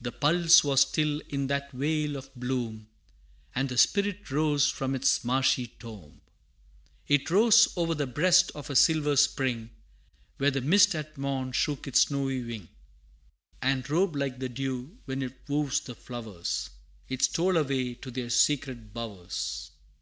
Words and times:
The 0.00 0.10
pulse 0.10 0.64
was 0.64 0.80
still 0.80 1.20
in 1.28 1.48
that 1.48 1.70
vale 1.72 2.16
of 2.16 2.34
bloom, 2.34 2.88
And 3.54 3.68
the 3.68 3.76
Spirit 3.76 4.30
rose 4.30 4.70
from 4.70 4.94
its 4.94 5.22
marshy 5.22 5.66
tomb. 5.66 6.22
It 7.08 7.28
rose 7.30 7.68
o'er 7.76 7.94
the 7.94 8.06
breast 8.06 8.50
of 8.54 8.70
a 8.70 8.74
silver 8.74 9.16
spring, 9.16 9.68
Where 10.38 10.50
the 10.50 10.62
mist 10.62 10.94
at 10.94 11.18
morn 11.18 11.52
shook 11.52 11.86
its 11.86 12.00
snowy 12.04 12.42
wing, 12.42 12.68
And 13.60 13.84
robed 13.90 14.16
like 14.16 14.38
the 14.38 14.48
dew, 14.48 14.96
when 15.04 15.20
it 15.20 15.36
woos 15.46 15.80
the 15.80 15.94
flowers. 15.94 16.70
It 17.10 17.20
stole 17.20 17.58
away 17.58 17.96
to 17.96 18.10
their 18.10 18.30
secret 18.30 18.94
bowers. 18.94 19.72